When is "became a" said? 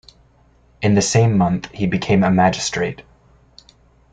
1.85-2.31